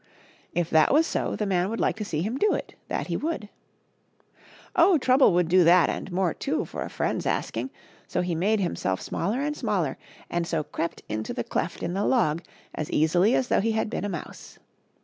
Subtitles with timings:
[0.55, 3.15] If that was so the man would like to see him do it, that he
[3.15, 3.49] would.
[4.75, 7.69] Oh, Trouble would do that and more, too, for a friend's asking.
[8.07, 12.03] So he made himself small and smaller, and so crept into the cleft in the
[12.03, 12.41] log
[12.73, 14.57] as easily as though he had been a mouse.